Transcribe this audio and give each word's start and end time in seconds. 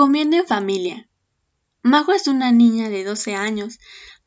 Comiendo 0.00 0.38
en 0.38 0.46
familia. 0.46 1.10
Majo 1.82 2.14
es 2.14 2.26
una 2.26 2.52
niña 2.52 2.88
de 2.88 3.04
12 3.04 3.34
años 3.34 3.78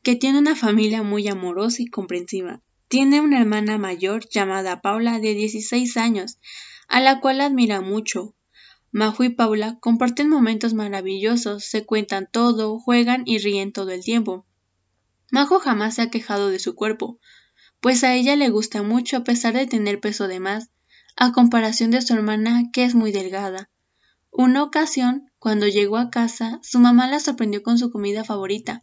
que 0.04 0.16
tiene 0.16 0.38
una 0.38 0.56
familia 0.56 1.02
muy 1.02 1.28
amorosa 1.28 1.82
y 1.82 1.88
comprensiva. 1.88 2.62
Tiene 2.88 3.22
una 3.22 3.40
hermana 3.40 3.80
mayor 3.80 4.30
llamada 4.30 4.84
Paula 4.84 5.20
de 5.20 5.34
16 5.34 5.98
años, 5.98 6.38
a 6.88 7.00
la 7.00 7.20
cual 7.20 7.42
admira 7.42 7.82
mucho. 7.82 8.36
Majo 8.92 9.24
y 9.24 9.30
Paula 9.30 9.80
comparten 9.80 10.30
momentos 10.30 10.76
maravillosos, 10.76 11.66
se 11.66 11.88
cuentan 11.88 12.30
todo, 12.32 12.78
juegan 12.78 13.24
y 13.26 13.40
ríen 13.40 13.72
todo 13.72 13.90
el 13.90 14.04
tiempo. 14.04 14.46
Majo 15.32 15.60
jamás 15.60 15.96
se 15.96 16.04
ha 16.04 16.12
quejado 16.12 16.50
de 16.50 16.60
su 16.60 16.76
cuerpo, 16.76 17.20
pues 17.82 18.04
a 18.04 18.14
ella 18.14 18.36
le 18.36 18.52
gusta 18.52 18.84
mucho 18.84 19.18
a 19.18 19.24
pesar 19.24 19.56
de 19.56 19.66
tener 19.66 20.00
peso 20.00 20.28
de 20.28 20.40
más, 20.40 20.70
a 21.16 21.32
comparación 21.32 21.90
de 21.90 22.04
su 22.04 22.14
hermana 22.14 22.70
que 22.72 22.84
es 22.84 22.94
muy 22.94 23.12
delgada. 23.12 23.72
Una 24.30 24.62
ocasión, 24.62 25.32
cuando 25.44 25.68
llegó 25.68 25.98
a 25.98 26.10
casa, 26.10 26.62
su 26.64 26.80
mamá 26.80 27.06
la 27.06 27.20
sorprendió 27.20 27.64
con 27.64 27.78
su 27.78 27.92
comida 27.92 28.24
favorita. 28.24 28.82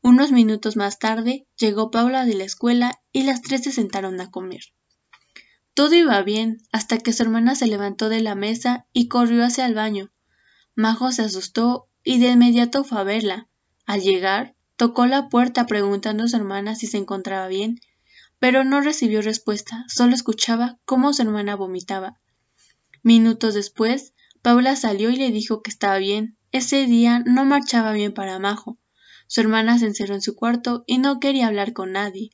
Unos 0.00 0.30
minutos 0.30 0.76
más 0.76 1.00
tarde 1.00 1.48
llegó 1.58 1.90
Paula 1.90 2.24
de 2.24 2.34
la 2.34 2.44
escuela 2.44 3.00
y 3.10 3.24
las 3.24 3.42
tres 3.42 3.64
se 3.64 3.72
sentaron 3.72 4.20
a 4.20 4.30
comer. 4.30 4.60
Todo 5.74 5.96
iba 5.96 6.22
bien 6.22 6.58
hasta 6.70 6.98
que 6.98 7.12
su 7.12 7.24
hermana 7.24 7.56
se 7.56 7.66
levantó 7.66 8.08
de 8.10 8.20
la 8.20 8.36
mesa 8.36 8.86
y 8.92 9.08
corrió 9.08 9.44
hacia 9.44 9.66
el 9.66 9.74
baño. 9.74 10.12
Majo 10.76 11.10
se 11.10 11.22
asustó 11.22 11.88
y 12.04 12.20
de 12.20 12.28
inmediato 12.28 12.84
fue 12.84 13.00
a 13.00 13.02
verla. 13.02 13.48
Al 13.84 14.00
llegar, 14.00 14.54
tocó 14.76 15.04
la 15.06 15.28
puerta 15.28 15.66
preguntando 15.66 16.22
a 16.22 16.28
su 16.28 16.36
hermana 16.36 16.76
si 16.76 16.86
se 16.86 16.98
encontraba 16.98 17.48
bien, 17.48 17.80
pero 18.38 18.62
no 18.62 18.82
recibió 18.82 19.20
respuesta, 19.20 19.84
solo 19.88 20.14
escuchaba 20.14 20.78
cómo 20.84 21.12
su 21.12 21.22
hermana 21.22 21.56
vomitaba. 21.56 22.20
Minutos 23.02 23.54
después, 23.54 24.14
Paula 24.42 24.76
salió 24.76 25.10
y 25.10 25.16
le 25.16 25.30
dijo 25.30 25.62
que 25.62 25.70
estaba 25.70 25.98
bien. 25.98 26.36
Ese 26.52 26.86
día 26.86 27.20
no 27.20 27.44
marchaba 27.44 27.92
bien 27.92 28.12
para 28.12 28.38
Majo. 28.38 28.78
Su 29.26 29.40
hermana 29.40 29.78
se 29.78 29.86
encerró 29.86 30.14
en 30.14 30.22
su 30.22 30.34
cuarto 30.34 30.84
y 30.86 30.98
no 30.98 31.20
quería 31.20 31.46
hablar 31.46 31.72
con 31.72 31.92
nadie. 31.92 32.30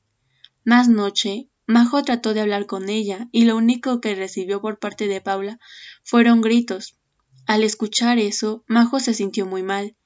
Más 0.64 0.88
noche, 0.88 1.48
Majo 1.66 2.02
trató 2.02 2.34
de 2.34 2.40
hablar 2.40 2.66
con 2.66 2.88
ella 2.88 3.28
y 3.32 3.46
lo 3.46 3.56
único 3.56 4.00
que 4.00 4.14
recibió 4.14 4.60
por 4.60 4.78
parte 4.78 5.08
de 5.08 5.20
Paula 5.20 5.58
fueron 6.02 6.40
gritos. 6.40 6.98
Al 7.46 7.62
escuchar 7.62 8.18
eso, 8.18 8.64
Majo 8.68 9.00
se 9.00 9.14
sintió 9.14 9.46
muy 9.46 9.62
mal. 9.62 9.96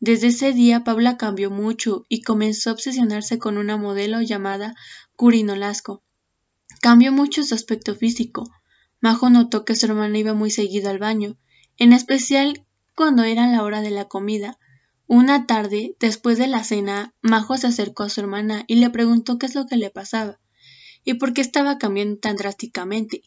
Desde 0.00 0.28
ese 0.28 0.52
día 0.52 0.84
Paula 0.84 1.16
cambió 1.16 1.50
mucho 1.50 2.04
y 2.08 2.22
comenzó 2.22 2.70
a 2.70 2.74
obsesionarse 2.74 3.38
con 3.38 3.58
una 3.58 3.76
modelo 3.76 4.22
llamada 4.22 4.74
Curinolasco. 5.16 6.04
Cambió 6.80 7.10
mucho 7.10 7.42
su 7.42 7.54
aspecto 7.54 7.96
físico. 7.96 8.48
Majo 9.00 9.28
notó 9.28 9.64
que 9.64 9.74
su 9.74 9.86
hermana 9.86 10.18
iba 10.18 10.34
muy 10.34 10.50
seguido 10.50 10.88
al 10.88 10.98
baño, 10.98 11.36
en 11.78 11.92
especial 11.92 12.66
cuando 12.94 13.22
era 13.22 13.46
la 13.46 13.62
hora 13.62 13.80
de 13.80 13.90
la 13.90 14.06
comida. 14.06 14.58
Una 15.06 15.46
tarde, 15.46 15.96
después 15.98 16.36
de 16.36 16.48
la 16.48 16.64
cena, 16.64 17.14
Majo 17.22 17.56
se 17.56 17.68
acercó 17.68 18.02
a 18.02 18.10
su 18.10 18.20
hermana 18.20 18.64
y 18.66 18.76
le 18.76 18.90
preguntó 18.90 19.38
qué 19.38 19.46
es 19.46 19.54
lo 19.54 19.66
que 19.66 19.76
le 19.76 19.90
pasaba 19.90 20.38
y 21.04 21.14
por 21.14 21.32
qué 21.32 21.40
estaba 21.40 21.78
cambiando 21.78 22.18
tan 22.18 22.36
drásticamente. 22.36 23.22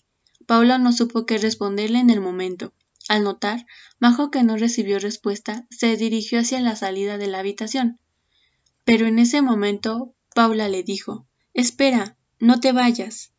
Paula 0.45 0.77
no 0.77 0.91
supo 0.91 1.25
qué 1.25 1.38
responderle 1.38 1.99
en 1.99 2.09
el 2.09 2.22
momento. 2.22 2.73
Al 3.07 3.23
notar, 3.23 3.66
Majo 3.99 4.29
que 4.29 4.44
no 4.44 4.57
recibió 4.57 4.99
respuesta, 4.99 5.66
se 5.72 5.97
dirigió 5.97 6.39
hacia 6.39 6.59
la 6.61 6.75
salida 6.75 7.17
de 7.17 7.27
la 7.27 7.39
habitación. 7.39 7.99
Pero 8.83 9.07
en 9.07 9.17
ese 9.17 9.41
momento, 9.41 10.13
Paula 10.35 10.69
le 10.69 10.83
dijo 10.83 11.25
Espera, 11.53 12.17
no 12.39 12.59
te 12.59 12.72
vayas. 12.72 13.31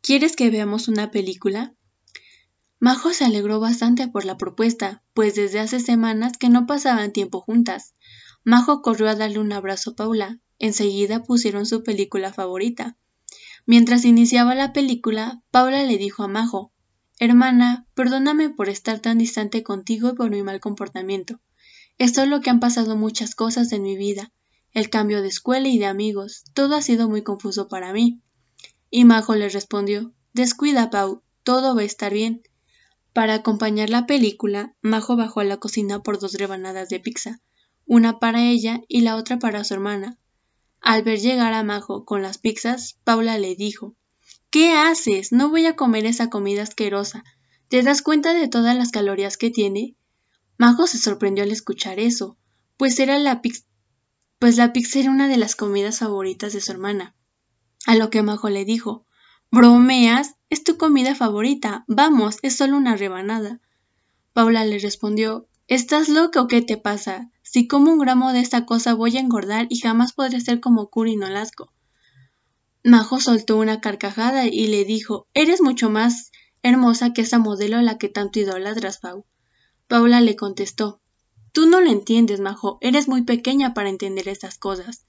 ¿Quieres 0.00 0.36
que 0.36 0.50
veamos 0.50 0.88
una 0.88 1.10
película? 1.10 1.74
Majo 2.84 3.14
se 3.14 3.24
alegró 3.24 3.60
bastante 3.60 4.08
por 4.08 4.26
la 4.26 4.36
propuesta, 4.36 5.02
pues 5.14 5.34
desde 5.34 5.58
hace 5.58 5.80
semanas 5.80 6.36
que 6.36 6.50
no 6.50 6.66
pasaban 6.66 7.14
tiempo 7.14 7.40
juntas. 7.40 7.94
Majo 8.44 8.82
corrió 8.82 9.08
a 9.08 9.14
darle 9.14 9.38
un 9.38 9.54
abrazo 9.54 9.92
a 9.92 9.96
Paula. 9.96 10.38
Enseguida 10.58 11.22
pusieron 11.22 11.64
su 11.64 11.82
película 11.82 12.34
favorita. 12.34 12.98
Mientras 13.64 14.04
iniciaba 14.04 14.54
la 14.54 14.74
película, 14.74 15.40
Paula 15.50 15.82
le 15.82 15.96
dijo 15.96 16.24
a 16.24 16.28
Majo 16.28 16.72
Hermana, 17.18 17.86
perdóname 17.94 18.50
por 18.50 18.68
estar 18.68 18.98
tan 19.00 19.16
distante 19.16 19.62
contigo 19.62 20.10
y 20.10 20.14
por 20.14 20.28
mi 20.28 20.42
mal 20.42 20.60
comportamiento. 20.60 21.40
Es 21.96 22.12
solo 22.12 22.42
que 22.42 22.50
han 22.50 22.60
pasado 22.60 22.96
muchas 22.96 23.34
cosas 23.34 23.72
en 23.72 23.82
mi 23.82 23.96
vida, 23.96 24.30
el 24.74 24.90
cambio 24.90 25.22
de 25.22 25.28
escuela 25.28 25.68
y 25.68 25.78
de 25.78 25.86
amigos, 25.86 26.44
todo 26.52 26.76
ha 26.76 26.82
sido 26.82 27.08
muy 27.08 27.22
confuso 27.22 27.66
para 27.66 27.94
mí. 27.94 28.20
Y 28.90 29.06
Majo 29.06 29.36
le 29.36 29.48
respondió 29.48 30.12
Descuida, 30.34 30.90
Pau, 30.90 31.22
todo 31.44 31.74
va 31.74 31.80
a 31.80 31.84
estar 31.84 32.12
bien. 32.12 32.42
Para 33.14 33.32
acompañar 33.32 33.88
la 33.88 34.04
película, 34.04 34.76
Majo 34.82 35.16
bajó 35.16 35.40
a 35.40 35.44
la 35.44 35.56
cocina 35.56 36.02
por 36.02 36.18
dos 36.18 36.34
rebanadas 36.34 36.90
de 36.90 37.00
pizza, 37.00 37.40
una 37.86 38.18
para 38.18 38.42
ella 38.42 38.82
y 38.88 39.00
la 39.00 39.16
otra 39.16 39.38
para 39.38 39.64
su 39.64 39.72
hermana, 39.72 40.18
al 40.82 41.02
ver 41.02 41.18
llegar 41.18 41.54
a 41.54 41.62
Majo 41.62 42.04
con 42.04 42.20
las 42.20 42.36
pizzas, 42.36 42.98
Paula 43.04 43.38
le 43.38 43.56
dijo 43.56 43.96
¿Qué 44.50 44.72
haces? 44.72 45.32
No 45.32 45.48
voy 45.48 45.64
a 45.64 45.76
comer 45.76 46.04
esa 46.04 46.28
comida 46.28 46.62
asquerosa. 46.62 47.24
¿Te 47.68 47.82
das 47.82 48.02
cuenta 48.02 48.34
de 48.34 48.48
todas 48.48 48.76
las 48.76 48.90
calorías 48.90 49.38
que 49.38 49.50
tiene? 49.50 49.96
Majo 50.58 50.86
se 50.86 50.98
sorprendió 50.98 51.42
al 51.42 51.50
escuchar 51.50 51.98
eso, 51.98 52.36
pues 52.76 52.98
era 53.00 53.18
la 53.18 53.40
pizza 53.40 53.64
pues 54.44 54.58
la 54.58 54.74
pizza 54.74 54.98
era 54.98 55.10
una 55.10 55.26
de 55.26 55.38
las 55.38 55.56
comidas 55.56 56.00
favoritas 56.00 56.52
de 56.52 56.60
su 56.60 56.70
hermana. 56.70 57.16
A 57.86 57.96
lo 57.96 58.10
que 58.10 58.22
Majo 58.22 58.50
le 58.50 58.66
dijo 58.66 59.06
¿Bromeas? 59.50 60.33
Es 60.54 60.62
tu 60.62 60.76
comida 60.76 61.16
favorita. 61.16 61.84
Vamos, 61.88 62.38
es 62.42 62.54
solo 62.54 62.76
una 62.76 62.94
rebanada. 62.94 63.60
Paula 64.32 64.64
le 64.64 64.78
respondió 64.78 65.48
¿Estás 65.66 66.08
loca 66.08 66.40
o 66.40 66.46
qué 66.46 66.62
te 66.62 66.76
pasa? 66.76 67.32
Si 67.42 67.66
como 67.66 67.90
un 67.90 67.98
gramo 67.98 68.32
de 68.32 68.38
esta 68.38 68.64
cosa 68.64 68.94
voy 68.94 69.16
a 69.16 69.20
engordar 69.20 69.66
y 69.68 69.80
jamás 69.80 70.12
podré 70.12 70.40
ser 70.40 70.60
como 70.60 70.90
Curi 70.90 71.16
Nolasco. 71.16 71.72
Majo 72.84 73.18
soltó 73.18 73.56
una 73.56 73.80
carcajada 73.80 74.46
y 74.46 74.68
le 74.68 74.84
dijo 74.84 75.26
Eres 75.34 75.60
mucho 75.60 75.90
más 75.90 76.30
hermosa 76.62 77.12
que 77.12 77.22
esa 77.22 77.40
modelo 77.40 77.78
a 77.78 77.82
la 77.82 77.98
que 77.98 78.08
tanto 78.08 78.38
idolatras, 78.38 78.98
Pau. 78.98 79.26
Paula 79.88 80.20
le 80.20 80.36
contestó 80.36 81.00
Tú 81.50 81.66
no 81.66 81.80
lo 81.80 81.90
entiendes, 81.90 82.38
Majo, 82.38 82.78
eres 82.80 83.08
muy 83.08 83.22
pequeña 83.22 83.74
para 83.74 83.88
entender 83.88 84.28
estas 84.28 84.56
cosas. 84.56 85.04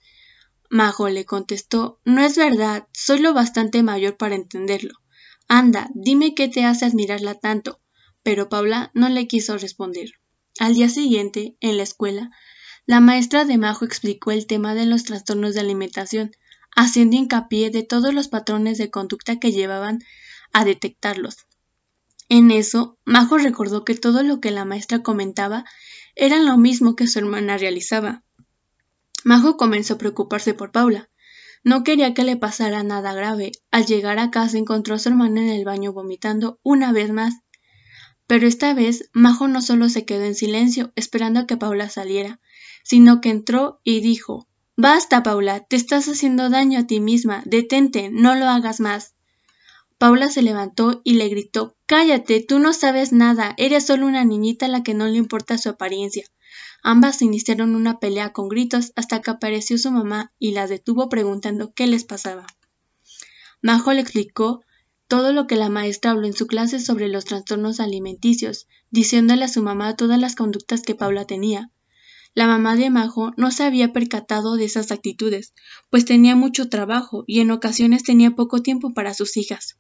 Majo 0.72 1.08
le 1.08 1.24
contestó 1.24 2.00
No 2.04 2.22
es 2.22 2.36
verdad, 2.36 2.88
soy 2.94 3.20
lo 3.20 3.36
bastante 3.36 3.84
mayor 3.84 4.18
para 4.18 4.34
entenderlo. 4.34 5.05
Anda, 5.48 5.90
dime 5.94 6.36
qué 6.36 6.48
te 6.48 6.66
hace 6.66 6.86
admirarla 6.86 7.36
tanto. 7.36 7.80
Pero 8.24 8.50
Paula 8.50 8.92
no 8.94 9.10
le 9.10 9.28
quiso 9.28 9.58
responder. 9.58 10.14
Al 10.60 10.74
día 10.74 10.90
siguiente, 10.90 11.56
en 11.60 11.78
la 11.78 11.84
escuela, 11.84 12.32
la 12.88 13.00
maestra 13.00 13.46
de 13.46 13.58
Majo 13.58 13.86
explicó 13.86 14.32
el 14.32 14.48
tema 14.48 14.74
de 14.74 14.86
los 14.86 15.04
trastornos 15.04 15.54
de 15.54 15.60
alimentación, 15.60 16.32
haciendo 16.76 17.18
hincapié 17.18 17.70
de 17.70 17.84
todos 17.84 18.14
los 18.14 18.28
patrones 18.28 18.78
de 18.78 18.90
conducta 18.90 19.40
que 19.40 19.52
llevaban 19.52 20.00
a 20.54 20.66
detectarlos. 20.66 21.46
En 22.30 22.52
eso, 22.52 22.98
Majo 23.06 23.38
recordó 23.38 23.84
que 23.84 23.96
todo 23.96 24.24
lo 24.24 24.40
que 24.40 24.52
la 24.52 24.66
maestra 24.66 25.04
comentaba 25.04 25.66
era 26.16 26.40
lo 26.40 26.58
mismo 26.58 26.96
que 26.96 27.08
su 27.08 27.20
hermana 27.20 27.58
realizaba. 27.58 28.24
Majo 29.24 29.58
comenzó 29.58 29.96
a 29.96 29.98
preocuparse 29.98 30.54
por 30.54 30.72
Paula. 30.72 31.10
No 31.66 31.84
quería 31.84 32.14
que 32.14 32.24
le 32.24 32.38
pasara 32.38 32.84
nada 32.84 33.14
grave. 33.14 33.52
Al 33.72 33.86
llegar 33.86 34.20
a 34.20 34.32
casa 34.32 34.58
encontró 34.58 34.96
a 34.96 35.00
su 35.00 35.10
hermana 35.10 35.42
en 35.42 35.50
el 35.50 35.66
baño 35.66 35.92
vomitando 35.92 36.60
una 36.64 36.94
vez 36.94 37.12
más 37.12 37.34
pero 38.28 38.48
esta 38.48 38.74
vez 38.74 39.10
Majo 39.14 39.48
no 39.48 39.62
solo 39.62 39.90
se 39.90 40.06
quedó 40.06 40.24
en 40.24 40.36
silencio 40.36 40.92
esperando 40.96 41.42
a 41.42 41.48
que 41.48 41.58
Paula 41.58 41.90
saliera, 41.90 42.40
sino 42.84 43.22
que 43.22 43.30
entró 43.30 43.80
y 43.84 44.02
dijo 44.02 44.48
Basta, 44.76 45.24
Paula, 45.24 45.62
te 45.62 45.76
estás 45.76 46.08
haciendo 46.08 46.50
daño 46.50 46.80
a 46.80 46.88
ti 46.88 47.00
misma, 47.00 47.44
detente, 47.46 48.10
no 48.12 48.36
lo 48.36 48.48
hagas 48.48 48.80
más. 48.80 49.14
Paula 49.98 50.30
se 50.30 50.42
levantó 50.42 51.02
y 51.06 51.14
le 51.14 51.30
gritó 51.30 51.78
Cállate, 51.86 52.42
tú 52.42 52.60
no 52.60 52.74
sabes 52.74 53.14
nada, 53.14 53.54
eres 53.58 53.86
solo 53.86 54.06
una 54.08 54.26
niñita 54.26 54.66
a 54.66 54.70
la 54.70 54.84
que 54.84 54.94
no 54.94 55.06
le 55.06 55.18
importa 55.18 55.58
su 55.58 55.70
apariencia. 55.70 56.26
Ambas 56.88 57.24
iniciaron 57.24 57.74
una 57.74 58.00
pelea 58.00 58.32
con 58.32 58.48
gritos 58.48 58.94
hasta 58.96 59.20
que 59.20 59.32
apareció 59.32 59.80
su 59.80 59.90
mamá 59.90 60.32
y 60.38 60.52
las 60.52 60.70
detuvo 60.70 61.10
preguntando 61.10 61.74
qué 61.74 61.88
les 61.88 62.04
pasaba. 62.04 62.46
Majo 63.60 63.92
le 63.92 64.02
explicó 64.02 64.62
todo 65.08 65.34
lo 65.34 65.48
que 65.48 65.56
la 65.56 65.70
maestra 65.70 66.12
habló 66.12 66.28
en 66.28 66.36
su 66.36 66.46
clase 66.46 66.80
sobre 66.80 67.08
los 67.08 67.26
trastornos 67.26 67.80
alimenticios, 67.80 68.68
diciéndole 68.92 69.46
a 69.46 69.48
su 69.48 69.64
mamá 69.64 69.96
todas 69.96 70.20
las 70.20 70.36
conductas 70.36 70.84
que 70.84 70.94
Paula 70.94 71.26
tenía. 71.26 71.72
La 72.36 72.46
mamá 72.46 72.76
de 72.76 72.92
Majo 72.92 73.32
no 73.36 73.50
se 73.50 73.64
había 73.64 73.92
percatado 73.92 74.56
de 74.56 74.66
esas 74.66 74.92
actitudes, 74.92 75.56
pues 75.90 76.06
tenía 76.06 76.36
mucho 76.36 76.70
trabajo 76.70 77.24
y 77.26 77.40
en 77.40 77.50
ocasiones 77.50 78.04
tenía 78.04 78.36
poco 78.36 78.62
tiempo 78.62 78.94
para 78.94 79.16
sus 79.16 79.38
hijas. 79.38 79.80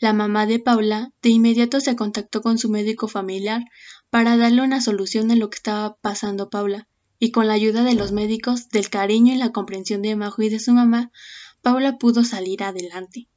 La 0.00 0.14
mamá 0.14 0.46
de 0.46 0.58
Paula 0.58 1.12
de 1.20 1.28
inmediato 1.28 1.78
se 1.78 1.94
contactó 1.94 2.40
con 2.40 2.56
su 2.56 2.70
médico 2.70 3.06
familiar 3.06 3.66
para 4.08 4.38
darle 4.38 4.62
una 4.62 4.80
solución 4.80 5.30
a 5.30 5.36
lo 5.36 5.50
que 5.50 5.56
estaba 5.56 5.96
pasando 5.96 6.48
Paula, 6.48 6.88
y 7.18 7.32
con 7.32 7.46
la 7.46 7.52
ayuda 7.52 7.84
de 7.84 7.94
los 7.94 8.10
médicos, 8.10 8.70
del 8.70 8.88
cariño 8.88 9.34
y 9.34 9.36
la 9.36 9.52
comprensión 9.52 10.00
de 10.00 10.16
Majo 10.16 10.40
y 10.40 10.48
de 10.48 10.58
su 10.58 10.72
mamá, 10.72 11.12
Paula 11.60 11.98
pudo 11.98 12.24
salir 12.24 12.62
adelante. 12.62 13.28